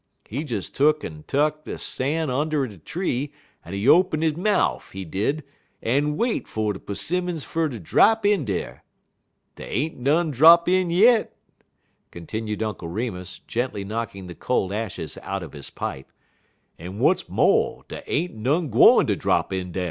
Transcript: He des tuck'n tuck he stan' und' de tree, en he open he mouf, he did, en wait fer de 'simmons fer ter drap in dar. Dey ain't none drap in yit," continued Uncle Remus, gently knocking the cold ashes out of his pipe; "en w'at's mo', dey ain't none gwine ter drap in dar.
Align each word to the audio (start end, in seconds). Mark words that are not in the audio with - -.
He 0.27 0.43
des 0.43 0.61
tuck'n 0.61 1.27
tuck 1.27 1.61
he 1.63 1.77
stan' 1.77 2.31
und' 2.31 2.49
de 2.49 2.79
tree, 2.79 3.31
en 3.63 3.73
he 3.73 3.87
open 3.87 4.23
he 4.23 4.31
mouf, 4.31 4.93
he 4.93 5.05
did, 5.05 5.43
en 5.83 6.17
wait 6.17 6.47
fer 6.47 6.73
de 6.73 6.95
'simmons 6.95 7.43
fer 7.43 7.69
ter 7.69 7.77
drap 7.77 8.25
in 8.25 8.43
dar. 8.43 8.83
Dey 9.57 9.65
ain't 9.69 9.97
none 9.99 10.31
drap 10.31 10.67
in 10.67 10.89
yit," 10.89 11.37
continued 12.09 12.63
Uncle 12.63 12.87
Remus, 12.87 13.37
gently 13.45 13.83
knocking 13.85 14.25
the 14.25 14.33
cold 14.33 14.73
ashes 14.73 15.19
out 15.21 15.43
of 15.43 15.53
his 15.53 15.69
pipe; 15.69 16.11
"en 16.79 16.95
w'at's 16.97 17.29
mo', 17.29 17.85
dey 17.87 18.01
ain't 18.07 18.33
none 18.33 18.69
gwine 18.71 19.05
ter 19.05 19.13
drap 19.13 19.53
in 19.53 19.71
dar. 19.71 19.79